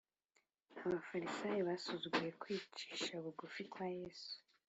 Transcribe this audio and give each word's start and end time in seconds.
Abafarisayo 0.83 1.61
basuzuguye 1.69 2.29
kwicisha 2.41 3.11
bugufi 3.23 3.61
kwa 3.71 3.87
Yesu. 3.99 4.33